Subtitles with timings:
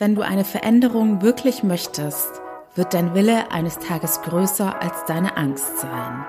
[0.00, 2.40] Wenn du eine Veränderung wirklich möchtest,
[2.76, 6.24] wird dein Wille eines Tages größer als deine Angst sein.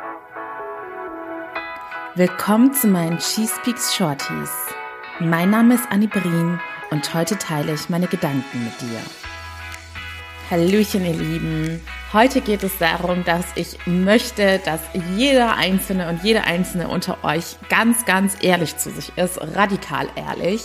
[2.15, 4.49] Willkommen zu meinen Cheese Peaks Shorties.
[5.19, 6.59] Mein Name ist Annie Brien
[6.89, 9.28] und heute teile ich meine Gedanken mit dir.
[10.49, 11.79] Hallöchen, ihr Lieben.
[12.11, 14.79] Heute geht es darum, dass ich möchte, dass
[15.15, 20.63] jeder Einzelne und jede Einzelne unter euch ganz, ganz ehrlich zu sich ist, radikal ehrlich.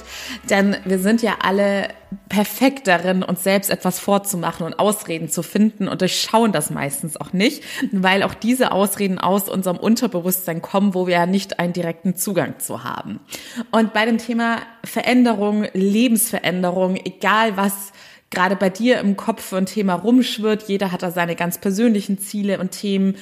[0.49, 1.89] Denn wir sind ja alle
[2.31, 7.35] perfekt darin, uns selbst etwas vorzumachen und Ausreden zu finden und durchschauen das meistens auch
[7.35, 12.17] nicht, weil auch diese Ausreden aus unserem Unterbewusstsein kommen, wo wir ja nicht einen direkten
[12.17, 13.21] Zugang zu haben.
[13.71, 17.93] Und bei dem Thema Veränderung, Lebensveränderung, egal was
[18.31, 20.69] gerade bei dir im Kopf ein Thema rumschwirrt.
[20.69, 23.17] Jeder hat da seine ganz persönlichen Ziele und Themen.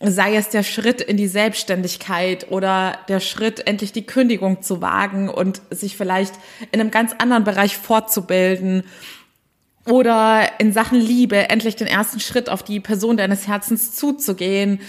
[0.00, 5.28] Sei es der Schritt in die Selbstständigkeit oder der Schritt, endlich die Kündigung zu wagen
[5.28, 6.34] und sich vielleicht
[6.70, 8.84] in einem ganz anderen Bereich fortzubilden.
[9.86, 14.80] Oder in Sachen Liebe endlich den ersten Schritt auf die Person deines Herzens zuzugehen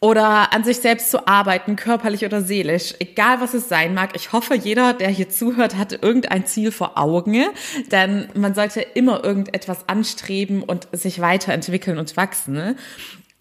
[0.00, 4.16] oder an sich selbst zu arbeiten, körperlich oder seelisch, egal was es sein mag.
[4.16, 7.44] Ich hoffe, jeder, der hier zuhört, hat irgendein Ziel vor Augen,
[7.92, 12.76] denn man sollte immer irgendetwas anstreben und sich weiterentwickeln und wachsen.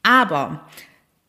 [0.03, 0.67] Aber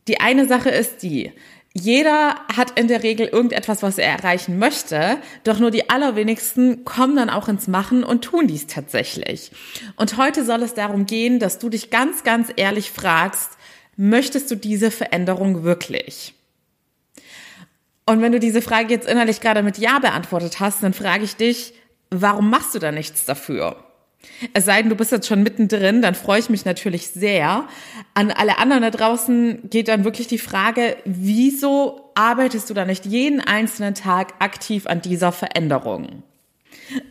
[0.08, 1.32] die eine Sache ist die,
[1.72, 7.14] jeder hat in der Regel irgendetwas, was er erreichen möchte, doch nur die allerwenigsten kommen
[7.14, 9.52] dann auch ins Machen und tun dies tatsächlich.
[9.94, 13.56] Und heute soll es darum gehen, dass du dich ganz, ganz ehrlich fragst,
[13.96, 16.34] möchtest du diese Veränderung wirklich?
[18.06, 21.36] Und wenn du diese Frage jetzt innerlich gerade mit Ja beantwortet hast, dann frage ich
[21.36, 21.74] dich,
[22.10, 23.84] warum machst du da nichts dafür?
[24.52, 27.66] Es sei denn, du bist jetzt schon mittendrin, dann freue ich mich natürlich sehr.
[28.14, 33.06] An alle anderen da draußen geht dann wirklich die Frage, wieso arbeitest du da nicht
[33.06, 36.22] jeden einzelnen Tag aktiv an dieser Veränderung?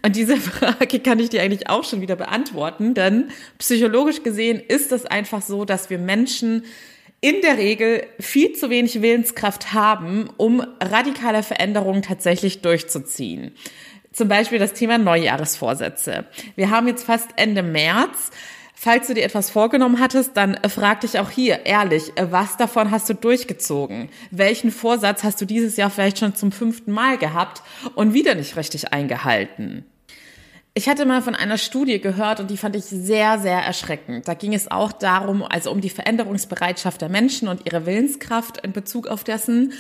[0.04, 4.92] Und diese Frage kann ich dir eigentlich auch schon wieder beantworten, denn psychologisch gesehen ist
[4.92, 6.64] es einfach so, dass wir Menschen
[7.22, 13.52] in der Regel viel zu wenig Willenskraft haben, um radikale Veränderungen tatsächlich durchzuziehen.
[14.14, 16.26] Zum Beispiel das Thema Neujahresvorsätze.
[16.56, 18.32] Wir haben jetzt fast Ende März.
[18.82, 23.10] Falls du dir etwas vorgenommen hattest, dann frag dich auch hier ehrlich, was davon hast
[23.10, 24.08] du durchgezogen?
[24.32, 27.62] Welchen Vorsatz hast du dieses Jahr vielleicht schon zum fünften Mal gehabt
[27.96, 29.84] und wieder nicht richtig eingehalten?
[30.76, 34.30] Ich hatte mal von einer Studie gehört und die fand ich sehr, sehr erschreckend.
[34.30, 38.72] Da ging es auch darum, also um die Veränderungsbereitschaft der Menschen und ihre Willenskraft in
[38.72, 39.74] Bezug auf dessen.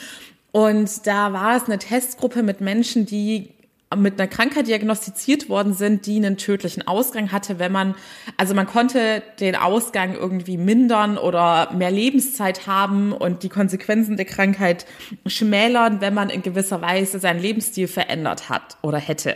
[0.51, 3.53] Und da war es eine Testgruppe mit Menschen, die
[3.95, 7.95] mit einer Krankheit diagnostiziert worden sind, die einen tödlichen Ausgang hatte, wenn man,
[8.37, 14.27] also man konnte den Ausgang irgendwie mindern oder mehr Lebenszeit haben und die Konsequenzen der
[14.27, 14.85] Krankheit
[15.25, 19.35] schmälern, wenn man in gewisser Weise seinen Lebensstil verändert hat oder hätte.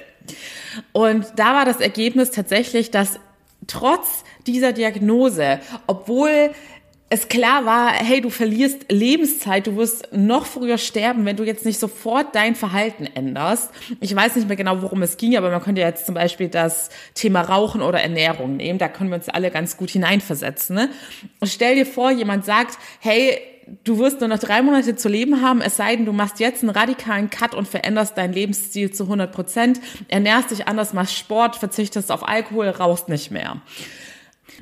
[0.91, 3.19] Und da war das Ergebnis tatsächlich, dass
[3.65, 6.51] trotz dieser Diagnose, obwohl
[7.13, 11.63] es klar war, hey, du verlierst Lebenszeit, du wirst noch früher sterben, wenn du jetzt
[11.63, 13.69] nicht sofort dein Verhalten änderst.
[13.99, 16.89] Ich weiß nicht mehr genau, worum es ging, aber man könnte jetzt zum Beispiel das
[17.13, 18.79] Thema Rauchen oder Ernährung nehmen.
[18.79, 20.75] Da können wir uns alle ganz gut hineinversetzen.
[20.75, 20.89] Ne?
[21.43, 23.37] Stell dir vor, jemand sagt, hey,
[23.83, 26.63] du wirst nur noch drei Monate zu leben haben, es sei denn, du machst jetzt
[26.63, 31.57] einen radikalen Cut und veränderst deinen Lebensstil zu 100 Prozent, ernährst dich anders, machst Sport,
[31.57, 33.61] verzichtest auf Alkohol, rauchst nicht mehr.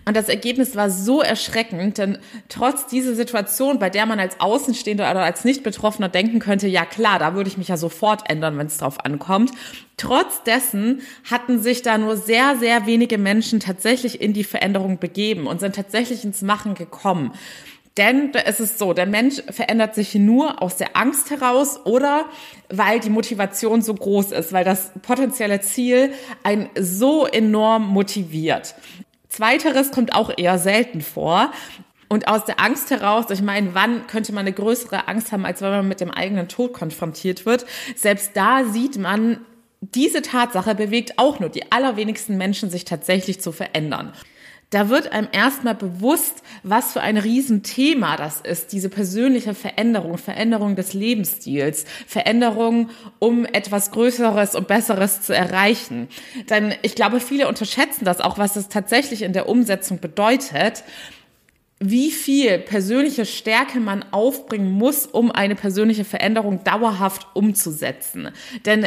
[0.06, 2.18] Und das Ergebnis war so erschreckend, denn
[2.50, 7.20] trotz dieser Situation, bei der man als Außenstehender oder als Nicht-Betroffener denken könnte, ja klar,
[7.20, 9.52] da würde ich mich ja sofort ändern, wenn es drauf ankommt.
[9.98, 15.46] Trotz dessen hatten sich da nur sehr, sehr wenige Menschen tatsächlich in die Veränderung begeben
[15.46, 17.34] und sind tatsächlich ins Machen gekommen.
[17.98, 22.26] Denn es ist so, der Mensch verändert sich nur aus der Angst heraus oder
[22.70, 28.76] weil die Motivation so groß ist, weil das potenzielle Ziel einen so enorm motiviert.
[29.42, 31.52] Zweiteres kommt auch eher selten vor.
[32.08, 35.62] Und aus der Angst heraus, ich meine, wann könnte man eine größere Angst haben, als
[35.62, 37.66] wenn man mit dem eigenen Tod konfrontiert wird?
[37.96, 39.40] Selbst da sieht man,
[39.80, 44.14] diese Tatsache bewegt auch nur die allerwenigsten Menschen, sich tatsächlich zu verändern
[44.72, 50.76] da wird einem erstmal bewusst, was für ein Riesenthema das ist, diese persönliche Veränderung, Veränderung
[50.76, 52.90] des Lebensstils, Veränderung,
[53.20, 56.08] um etwas Größeres und Besseres zu erreichen.
[56.50, 60.84] Denn ich glaube, viele unterschätzen das auch, was es tatsächlich in der Umsetzung bedeutet
[61.84, 68.30] wie viel persönliche Stärke man aufbringen muss, um eine persönliche Veränderung dauerhaft umzusetzen.
[68.68, 68.86] Denn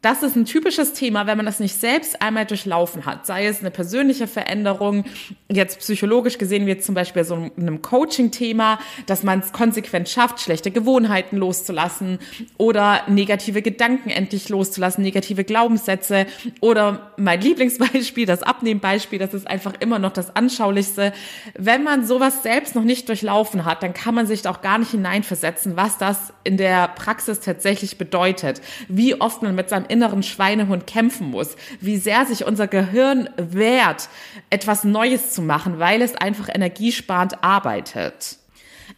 [0.00, 3.60] das ist ein typisches Thema, wenn man das nicht selbst einmal durchlaufen hat, sei es
[3.60, 5.04] eine persönliche Veränderung.
[5.50, 10.70] Jetzt psychologisch gesehen wie zum Beispiel so einem Coaching-Thema, dass man es konsequent schafft, schlechte
[10.70, 12.20] Gewohnheiten loszulassen
[12.58, 16.26] oder negative Gedanken endlich loszulassen, negative Glaubenssätze
[16.60, 21.12] oder mein Lieblingsbeispiel, das Abnehmbeispiel, das ist einfach immer noch das anschaulichste.
[21.54, 24.78] Wenn man sowas selbst noch nicht durchlaufen hat, dann kann man sich da auch gar
[24.78, 30.22] nicht hineinversetzen, was das in der Praxis tatsächlich bedeutet, wie oft man mit seinem inneren
[30.22, 34.08] Schweinehund kämpfen muss, wie sehr sich unser Gehirn wehrt,
[34.50, 38.38] etwas Neues zu machen, weil es einfach energiesparend arbeitet.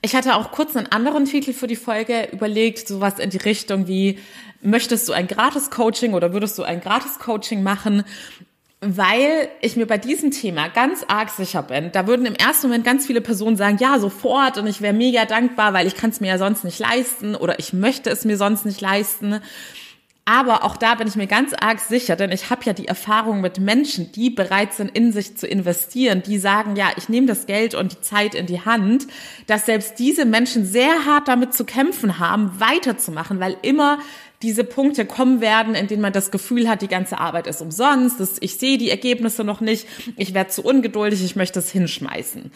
[0.02, 3.86] Ich hatte auch kurz einen anderen Titel für die Folge überlegt, sowas in die Richtung
[3.86, 4.18] wie,
[4.62, 8.04] möchtest du ein Gratis-Coaching oder würdest du ein Gratis-Coaching machen?
[8.80, 12.84] Weil ich mir bei diesem Thema ganz arg sicher bin, da würden im ersten Moment
[12.84, 16.20] ganz viele Personen sagen, ja, sofort und ich wäre mega dankbar, weil ich kann es
[16.20, 19.40] mir ja sonst nicht leisten oder ich möchte es mir sonst nicht leisten.
[20.24, 23.40] Aber auch da bin ich mir ganz arg sicher, denn ich habe ja die Erfahrung
[23.40, 27.46] mit Menschen, die bereit sind, in sich zu investieren, die sagen, ja, ich nehme das
[27.46, 29.06] Geld und die Zeit in die Hand,
[29.46, 33.98] dass selbst diese Menschen sehr hart damit zu kämpfen haben, weiterzumachen, weil immer
[34.42, 38.38] diese Punkte kommen werden, in denen man das Gefühl hat, die ganze Arbeit ist umsonst,
[38.40, 39.86] ich sehe die Ergebnisse noch nicht,
[40.16, 42.50] ich werde zu ungeduldig, ich möchte es hinschmeißen.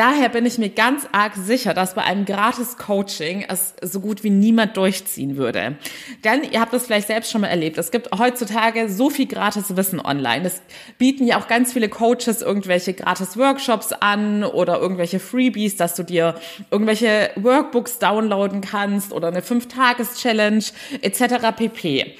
[0.00, 4.30] Daher bin ich mir ganz arg sicher, dass bei einem Gratis-Coaching es so gut wie
[4.30, 5.76] niemand durchziehen würde.
[6.24, 7.76] Denn ihr habt das vielleicht selbst schon mal erlebt.
[7.76, 10.46] Es gibt heutzutage so viel gratis Wissen online.
[10.46, 10.62] Es
[10.96, 16.02] bieten ja auch ganz viele Coaches irgendwelche gratis Workshops an oder irgendwelche Freebies, dass du
[16.02, 16.34] dir
[16.70, 20.64] irgendwelche Workbooks downloaden kannst oder eine 5-Tages-Challenge
[21.02, 21.54] etc.
[21.54, 22.16] pp.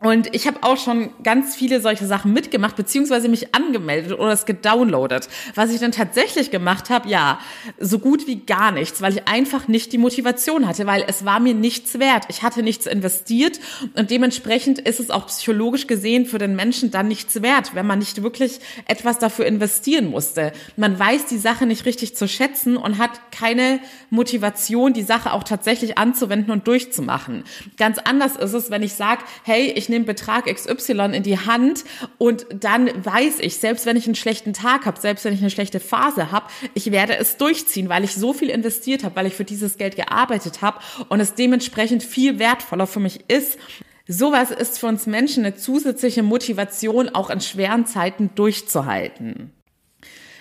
[0.00, 4.46] Und ich habe auch schon ganz viele solche Sachen mitgemacht, beziehungsweise mich angemeldet oder es
[4.46, 5.28] gedownloadet.
[5.56, 7.40] Was ich dann tatsächlich gemacht habe, ja,
[7.80, 11.40] so gut wie gar nichts, weil ich einfach nicht die Motivation hatte, weil es war
[11.40, 12.26] mir nichts wert.
[12.28, 13.58] Ich hatte nichts investiert
[13.96, 17.98] und dementsprechend ist es auch psychologisch gesehen für den Menschen dann nichts wert, wenn man
[17.98, 20.52] nicht wirklich etwas dafür investieren musste.
[20.76, 23.80] Man weiß die Sache nicht richtig zu schätzen und hat keine
[24.10, 27.42] Motivation, die Sache auch tatsächlich anzuwenden und durchzumachen.
[27.76, 31.38] Ganz anders ist es, wenn ich sage, hey, ich ich nehme Betrag XY in die
[31.38, 31.84] Hand
[32.18, 35.48] und dann weiß ich, selbst wenn ich einen schlechten Tag habe, selbst wenn ich eine
[35.48, 39.34] schlechte Phase habe, ich werde es durchziehen, weil ich so viel investiert habe, weil ich
[39.34, 43.58] für dieses Geld gearbeitet habe und es dementsprechend viel wertvoller für mich ist.
[44.06, 49.52] Sowas ist für uns Menschen eine zusätzliche Motivation, auch in schweren Zeiten durchzuhalten.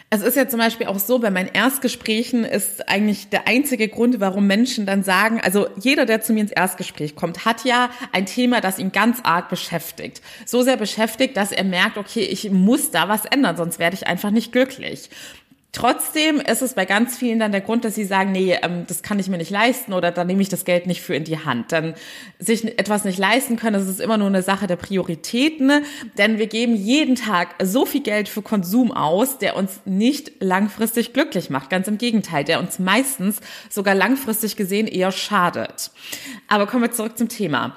[0.09, 4.21] Es ist ja zum Beispiel auch so, bei meinen Erstgesprächen ist eigentlich der einzige Grund,
[4.21, 8.25] warum Menschen dann sagen, also jeder, der zu mir ins Erstgespräch kommt, hat ja ein
[8.25, 10.21] Thema, das ihn ganz arg beschäftigt.
[10.45, 14.07] So sehr beschäftigt, dass er merkt, okay, ich muss da was ändern, sonst werde ich
[14.07, 15.09] einfach nicht glücklich.
[15.74, 19.04] Trotzdem ist es bei ganz vielen dann der Grund, dass sie sagen, nee, ähm, das
[19.04, 21.44] kann ich mir nicht leisten oder da nehme ich das Geld nicht für in die
[21.44, 21.72] Hand.
[21.72, 21.94] Dann
[22.40, 25.84] sich etwas nicht leisten können, das ist immer nur eine Sache der Prioritäten,
[26.18, 31.14] denn wir geben jeden Tag so viel Geld für Konsum aus, der uns nicht langfristig
[31.14, 31.69] glücklich macht.
[31.69, 35.92] Ganz im Gegenteil, der uns meistens sogar langfristig gesehen eher schadet.
[36.48, 37.75] Aber kommen wir zurück zum Thema.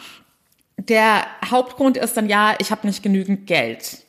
[0.78, 4.04] Der Hauptgrund ist dann ja, ich habe nicht genügend Geld.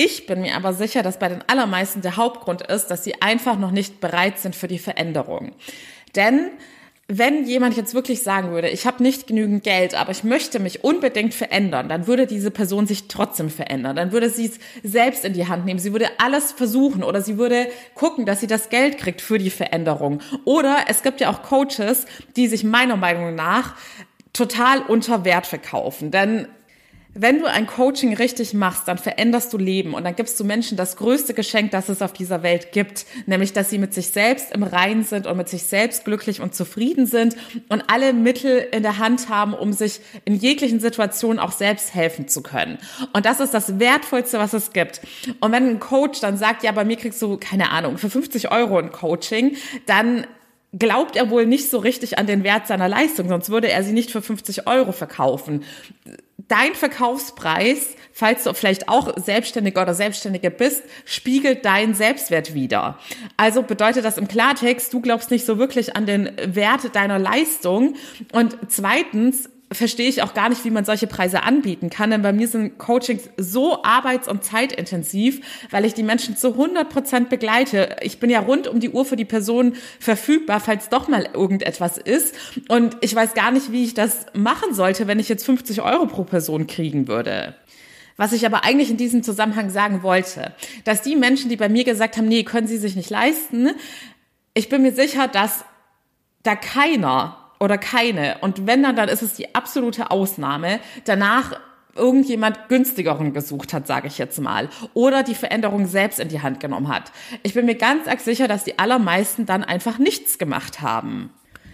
[0.00, 3.58] Ich bin mir aber sicher, dass bei den allermeisten der Hauptgrund ist, dass sie einfach
[3.58, 5.50] noch nicht bereit sind für die Veränderung.
[6.14, 6.52] Denn
[7.08, 10.84] wenn jemand jetzt wirklich sagen würde, ich habe nicht genügend Geld, aber ich möchte mich
[10.84, 13.96] unbedingt verändern, dann würde diese Person sich trotzdem verändern.
[13.96, 15.80] Dann würde sie es selbst in die Hand nehmen.
[15.80, 17.66] Sie würde alles versuchen oder sie würde
[17.96, 20.20] gucken, dass sie das Geld kriegt für die Veränderung.
[20.44, 22.06] Oder es gibt ja auch Coaches,
[22.36, 23.74] die sich meiner Meinung nach
[24.32, 26.12] total unter Wert verkaufen.
[26.12, 26.46] Denn
[27.20, 30.76] wenn du ein Coaching richtig machst, dann veränderst du Leben und dann gibst du Menschen
[30.76, 34.52] das größte Geschenk, das es auf dieser Welt gibt, nämlich dass sie mit sich selbst
[34.52, 37.36] im Reinen sind und mit sich selbst glücklich und zufrieden sind
[37.68, 42.28] und alle Mittel in der Hand haben, um sich in jeglichen Situationen auch selbst helfen
[42.28, 42.78] zu können.
[43.12, 45.00] Und das ist das Wertvollste, was es gibt.
[45.40, 48.52] Und wenn ein Coach dann sagt, ja, bei mir kriegst du, keine Ahnung, für 50
[48.52, 49.56] Euro ein Coaching,
[49.86, 50.24] dann
[50.76, 53.92] glaubt er wohl nicht so richtig an den Wert seiner Leistung, sonst würde er sie
[53.92, 55.64] nicht für 50 Euro verkaufen.
[56.48, 62.98] Dein Verkaufspreis, falls du vielleicht auch Selbstständiger oder Selbstständige bist, spiegelt deinen Selbstwert wider.
[63.36, 67.94] Also bedeutet das im Klartext, du glaubst nicht so wirklich an den Wert deiner Leistung.
[68.32, 72.10] Und zweitens, verstehe ich auch gar nicht, wie man solche Preise anbieten kann.
[72.10, 76.88] Denn bei mir sind Coachings so arbeits- und zeitintensiv, weil ich die Menschen zu 100
[76.88, 77.96] Prozent begleite.
[78.00, 81.98] Ich bin ja rund um die Uhr für die Person verfügbar, falls doch mal irgendetwas
[81.98, 82.34] ist.
[82.68, 86.06] Und ich weiß gar nicht, wie ich das machen sollte, wenn ich jetzt 50 Euro
[86.06, 87.54] pro Person kriegen würde.
[88.16, 91.84] Was ich aber eigentlich in diesem Zusammenhang sagen wollte, dass die Menschen, die bei mir
[91.84, 93.70] gesagt haben, nee, können sie sich nicht leisten,
[94.54, 95.64] ich bin mir sicher, dass
[96.42, 98.38] da keiner oder keine.
[98.40, 100.80] Und wenn dann, dann ist es die absolute Ausnahme.
[101.04, 101.58] Danach
[101.94, 106.60] irgendjemand günstigeren gesucht hat, sage ich jetzt mal, oder die Veränderung selbst in die Hand
[106.60, 107.12] genommen hat.
[107.42, 111.30] Ich bin mir ganz arg sicher, dass die allermeisten dann einfach nichts gemacht haben.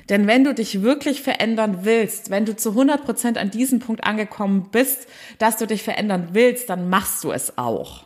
[0.09, 4.05] Denn wenn du dich wirklich verändern willst, wenn du zu 100 Prozent an diesem Punkt
[4.05, 5.07] angekommen bist,
[5.39, 8.04] dass du dich verändern willst, dann machst du es auch.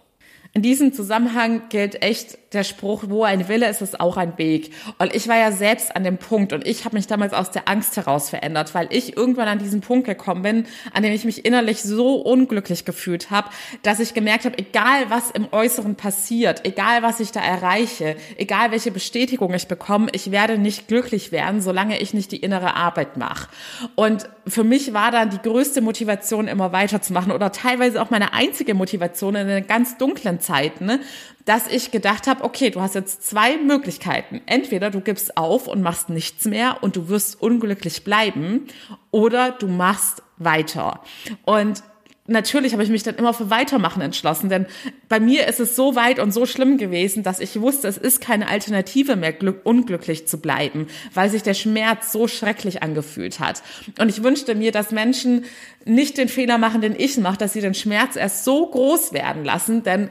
[0.55, 4.73] In diesem Zusammenhang gilt echt der Spruch, wo ein Wille ist, ist auch ein Weg.
[4.99, 7.69] Und ich war ja selbst an dem Punkt und ich habe mich damals aus der
[7.69, 11.45] Angst heraus verändert, weil ich irgendwann an diesen Punkt gekommen bin, an dem ich mich
[11.45, 13.50] innerlich so unglücklich gefühlt habe,
[13.83, 18.71] dass ich gemerkt habe, egal was im Äußeren passiert, egal was ich da erreiche, egal
[18.71, 23.19] welche Bestätigung ich bekomme, ich werde nicht glücklich werden, solange ich nicht die innere Arbeit
[23.19, 23.49] mache.
[23.95, 28.73] Und für mich war dann die größte Motivation, immer weiterzumachen oder teilweise auch meine einzige
[28.73, 31.00] Motivation in den ganz dunklen Zeiten, ne,
[31.45, 34.40] dass ich gedacht habe, okay, du hast jetzt zwei Möglichkeiten.
[34.47, 38.66] Entweder du gibst auf und machst nichts mehr und du wirst unglücklich bleiben
[39.11, 41.02] oder du machst weiter.
[41.45, 41.83] Und
[42.28, 44.66] natürlich habe ich mich dann immer für Weitermachen entschlossen, denn
[45.08, 48.20] bei mir ist es so weit und so schlimm gewesen, dass ich wusste, es ist
[48.20, 53.62] keine Alternative mehr, glück, unglücklich zu bleiben, weil sich der Schmerz so schrecklich angefühlt hat.
[53.99, 55.44] Und ich wünschte mir, dass Menschen
[55.85, 59.44] nicht den Fehler machen, den ich mache, dass sie den Schmerz erst so groß werden
[59.44, 60.11] lassen, denn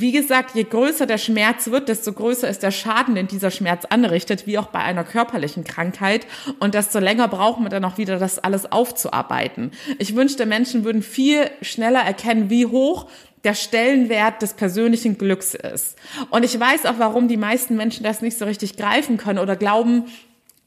[0.00, 3.84] wie gesagt, je größer der Schmerz wird, desto größer ist der Schaden, den dieser Schmerz
[3.84, 6.26] anrichtet, wie auch bei einer körperlichen Krankheit.
[6.60, 9.72] Und desto länger brauchen wir dann auch wieder, das alles aufzuarbeiten.
[9.98, 13.06] Ich wünschte, Menschen würden viel schneller erkennen, wie hoch
[13.44, 15.96] der Stellenwert des persönlichen Glücks ist.
[16.30, 19.54] Und ich weiß auch, warum die meisten Menschen das nicht so richtig greifen können oder
[19.54, 20.06] glauben,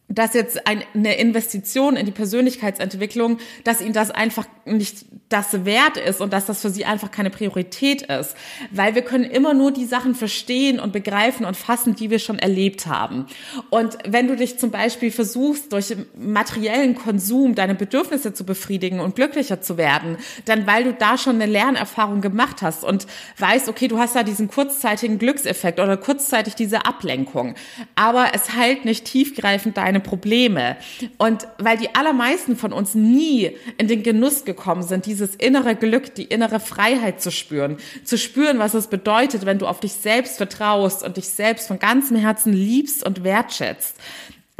[0.09, 6.21] dass jetzt eine Investition in die Persönlichkeitsentwicklung, dass ihnen das einfach nicht das wert ist
[6.21, 8.35] und dass das für sie einfach keine Priorität ist.
[8.71, 12.39] Weil wir können immer nur die Sachen verstehen und begreifen und fassen, die wir schon
[12.39, 13.27] erlebt haben.
[13.69, 19.15] Und wenn du dich zum Beispiel versuchst, durch materiellen Konsum deine Bedürfnisse zu befriedigen und
[19.15, 23.05] glücklicher zu werden, dann weil du da schon eine Lernerfahrung gemacht hast und
[23.37, 27.53] weißt, okay, du hast da diesen kurzzeitigen Glückseffekt oder kurzzeitig diese Ablenkung.
[27.95, 30.77] Aber es heilt nicht tiefgreifend deine keine Probleme.
[31.17, 36.15] Und weil die allermeisten von uns nie in den Genuss gekommen sind, dieses innere Glück,
[36.15, 40.37] die innere Freiheit zu spüren, zu spüren, was es bedeutet, wenn du auf dich selbst
[40.37, 43.95] vertraust und dich selbst von ganzem Herzen liebst und wertschätzt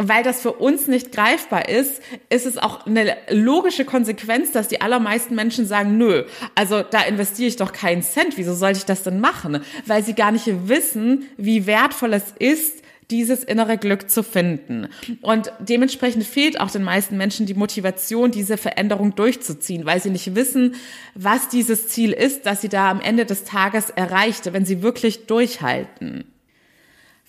[0.01, 4.79] weil das für uns nicht greifbar ist, ist es auch eine logische Konsequenz, dass die
[4.79, 6.24] allermeisten Menschen sagen, nö,
[6.55, 9.62] also da investiere ich doch keinen Cent, wieso sollte ich das denn machen?
[9.86, 12.81] Weil sie gar nicht wissen, wie wertvoll es ist,
[13.12, 14.88] dieses innere Glück zu finden.
[15.22, 20.36] Und dementsprechend fehlt auch den meisten Menschen die Motivation, diese Veränderung durchzuziehen, weil sie nicht
[20.36, 20.75] wissen,
[21.16, 25.25] was dieses Ziel ist, das sie da am Ende des Tages erreichte, wenn sie wirklich
[25.25, 26.25] durchhalten.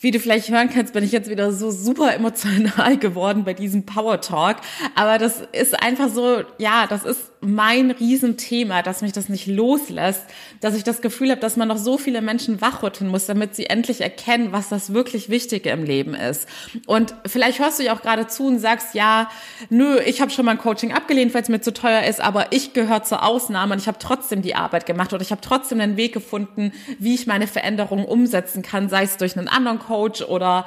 [0.03, 3.85] Wie du vielleicht hören kannst, bin ich jetzt wieder so super emotional geworden bei diesem
[3.85, 4.57] Power Talk.
[4.95, 10.25] Aber das ist einfach so, ja, das ist mein Riesenthema, dass mich das nicht loslässt,
[10.61, 13.66] dass ich das Gefühl habe, dass man noch so viele Menschen wachrütteln muss, damit sie
[13.66, 16.47] endlich erkennen, was das wirklich Wichtige im Leben ist.
[16.87, 19.30] Und vielleicht hörst du ja auch gerade zu und sagst, ja,
[19.70, 22.52] nö, ich habe schon mal ein Coaching abgelehnt, weil es mir zu teuer ist, aber
[22.52, 25.80] ich gehöre zur Ausnahme und ich habe trotzdem die Arbeit gemacht oder ich habe trotzdem
[25.80, 30.20] einen Weg gefunden, wie ich meine Veränderungen umsetzen kann, sei es durch einen anderen Coach
[30.23, 30.66] oder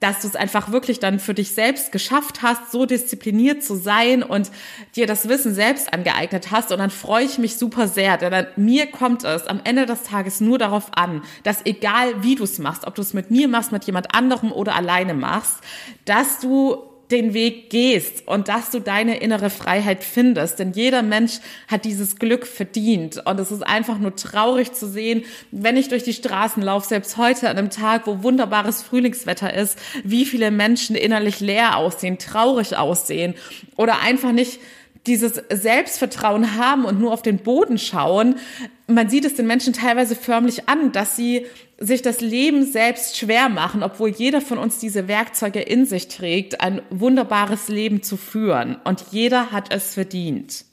[0.00, 4.22] dass du es einfach wirklich dann für dich selbst geschafft hast, so diszipliniert zu sein
[4.22, 4.50] und
[4.96, 6.72] dir das Wissen selbst angeeignet hast.
[6.72, 10.40] Und dann freue ich mich super sehr, denn mir kommt es am Ende des Tages
[10.40, 13.72] nur darauf an, dass egal wie du es machst, ob du es mit mir machst,
[13.72, 15.56] mit jemand anderem oder alleine machst,
[16.04, 20.58] dass du den Weg gehst und dass du deine innere Freiheit findest.
[20.58, 23.22] Denn jeder Mensch hat dieses Glück verdient.
[23.24, 27.16] Und es ist einfach nur traurig zu sehen, wenn ich durch die Straßen laufe, selbst
[27.16, 32.76] heute an einem Tag, wo wunderbares Frühlingswetter ist, wie viele Menschen innerlich leer aussehen, traurig
[32.76, 33.34] aussehen
[33.76, 34.58] oder einfach nicht
[35.06, 38.36] dieses Selbstvertrauen haben und nur auf den Boden schauen,
[38.86, 41.46] man sieht es den Menschen teilweise förmlich an, dass sie
[41.78, 46.60] sich das Leben selbst schwer machen, obwohl jeder von uns diese Werkzeuge in sich trägt,
[46.60, 48.76] ein wunderbares Leben zu führen.
[48.84, 50.64] Und jeder hat es verdient.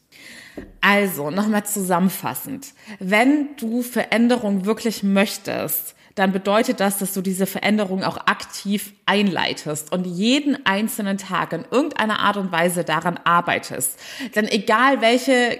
[0.81, 2.73] Also, nochmal zusammenfassend.
[2.99, 9.93] Wenn du Veränderung wirklich möchtest, dann bedeutet das, dass du diese Veränderung auch aktiv einleitest
[9.93, 13.97] und jeden einzelnen Tag in irgendeiner Art und Weise daran arbeitest.
[14.35, 15.57] Denn egal welche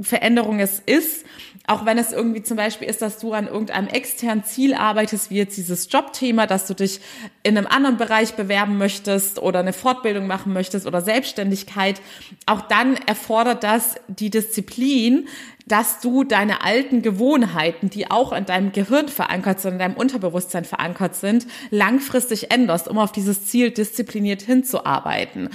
[0.00, 1.24] Veränderung es ist,
[1.66, 5.36] auch wenn es irgendwie zum Beispiel ist, dass du an irgendeinem externen Ziel arbeitest, wie
[5.36, 7.00] jetzt dieses Jobthema, dass du dich
[7.42, 12.00] in einem anderen Bereich bewerben möchtest oder eine Fortbildung machen möchtest oder Selbstständigkeit,
[12.46, 15.28] auch dann erfordert das die Disziplin,
[15.72, 20.66] dass du deine alten Gewohnheiten, die auch in deinem Gehirn verankert sind, in deinem Unterbewusstsein
[20.66, 25.48] verankert sind, langfristig änderst, um auf dieses Ziel diszipliniert hinzuarbeiten.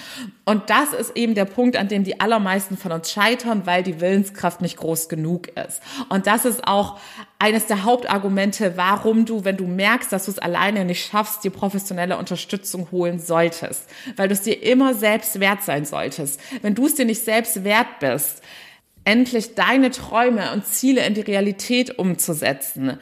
[0.44, 4.02] Und das ist eben der Punkt, an dem die allermeisten von uns scheitern, weil die
[4.02, 5.84] Willenskraft nicht groß genug ist.
[6.10, 7.00] Und das ist auch
[7.38, 11.52] eines der Hauptargumente, warum du, wenn du merkst, dass du es alleine nicht schaffst, dir
[11.52, 13.84] professionelle Unterstützung holen solltest.
[14.16, 16.40] Weil du es dir immer selbst wert sein solltest.
[16.64, 18.42] Wenn du es dir nicht selbst wert bist,
[19.08, 23.00] endlich deine Träume und Ziele in die Realität umzusetzen.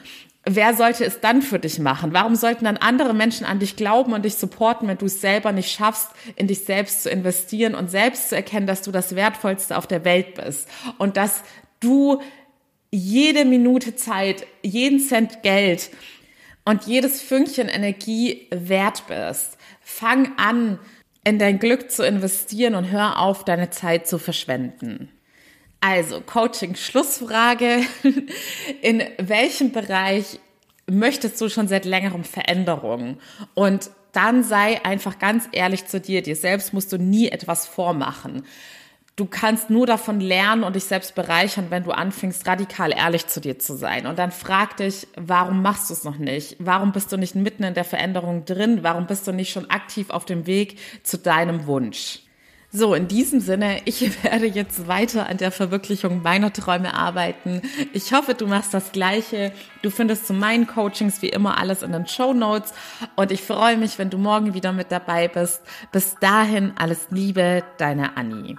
[0.48, 2.14] Wer sollte es dann für dich machen?
[2.14, 5.52] Warum sollten dann andere Menschen an dich glauben und dich supporten, wenn du es selber
[5.52, 9.76] nicht schaffst, in dich selbst zu investieren und selbst zu erkennen, dass du das Wertvollste
[9.76, 10.70] auf der Welt bist
[11.00, 11.42] und dass
[11.80, 12.22] du
[12.92, 15.90] jede Minute Zeit, jeden Cent Geld
[16.66, 19.58] und jedes Fünkchen Energie wert bist.
[19.82, 20.78] Fang an,
[21.24, 25.10] in dein Glück zu investieren und hör auf, deine Zeit zu verschwenden.
[25.82, 27.82] Also, Coaching Schlussfrage.
[28.82, 30.40] In welchem Bereich
[30.88, 33.20] möchtest du schon seit längerem Veränderungen?
[33.54, 36.22] Und dann sei einfach ganz ehrlich zu dir.
[36.22, 38.44] Dir selbst musst du nie etwas vormachen.
[39.18, 43.40] Du kannst nur davon lernen und dich selbst bereichern, wenn du anfängst, radikal ehrlich zu
[43.40, 44.08] dir zu sein.
[44.08, 46.58] Und dann frag dich, warum machst du es noch nicht?
[46.60, 48.80] Warum bist du nicht mitten in der Veränderung drin?
[48.82, 52.25] Warum bist du nicht schon aktiv auf dem Weg zu deinem Wunsch?
[52.78, 57.62] So, in diesem Sinne, ich werde jetzt weiter an der Verwirklichung meiner Träume arbeiten.
[57.94, 59.54] Ich hoffe, du machst das Gleiche.
[59.82, 62.74] Du findest zu meinen Coachings wie immer alles in den Show Notes.
[63.16, 65.62] Und ich freue mich, wenn du morgen wieder mit dabei bist.
[65.94, 68.58] Bis dahin, alles Liebe, deine Annie.